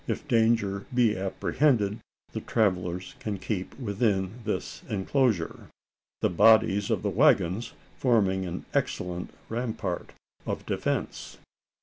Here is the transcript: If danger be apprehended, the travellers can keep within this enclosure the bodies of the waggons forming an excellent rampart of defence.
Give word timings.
If 0.07 0.27
danger 0.27 0.87
be 0.91 1.15
apprehended, 1.15 1.99
the 2.33 2.41
travellers 2.41 3.13
can 3.19 3.37
keep 3.37 3.77
within 3.77 4.39
this 4.45 4.81
enclosure 4.89 5.67
the 6.21 6.29
bodies 6.31 6.89
of 6.89 7.03
the 7.03 7.11
waggons 7.11 7.73
forming 7.99 8.47
an 8.47 8.65
excellent 8.73 9.29
rampart 9.47 10.13
of 10.47 10.65
defence. 10.65 11.37